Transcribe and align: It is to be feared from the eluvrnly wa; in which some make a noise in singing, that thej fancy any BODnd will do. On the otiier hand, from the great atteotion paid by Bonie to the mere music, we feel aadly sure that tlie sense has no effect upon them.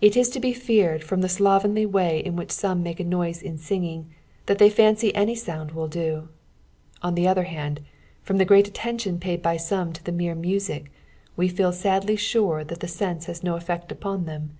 It 0.00 0.16
is 0.16 0.30
to 0.30 0.40
be 0.40 0.52
feared 0.52 1.04
from 1.04 1.20
the 1.20 1.28
eluvrnly 1.28 1.86
wa; 1.86 2.12
in 2.18 2.34
which 2.34 2.50
some 2.50 2.82
make 2.82 2.98
a 2.98 3.04
noise 3.04 3.40
in 3.40 3.56
singing, 3.56 4.10
that 4.46 4.58
thej 4.58 4.72
fancy 4.72 5.14
any 5.14 5.36
BODnd 5.36 5.74
will 5.74 5.86
do. 5.86 6.28
On 7.02 7.14
the 7.14 7.26
otiier 7.26 7.44
hand, 7.46 7.78
from 8.24 8.38
the 8.38 8.44
great 8.44 8.68
atteotion 8.68 9.20
paid 9.20 9.42
by 9.42 9.56
Bonie 9.56 9.92
to 9.94 10.02
the 10.02 10.10
mere 10.10 10.34
music, 10.34 10.90
we 11.36 11.46
feel 11.46 11.70
aadly 11.84 12.16
sure 12.18 12.64
that 12.64 12.80
tlie 12.80 12.88
sense 12.90 13.26
has 13.26 13.44
no 13.44 13.54
effect 13.54 13.92
upon 13.92 14.24
them. 14.24 14.58